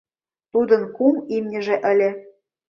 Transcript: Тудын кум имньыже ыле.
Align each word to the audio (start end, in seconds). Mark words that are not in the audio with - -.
Тудын 0.51 0.81
кум 0.95 1.15
имньыже 1.35 1.75
ыле. 1.91 2.09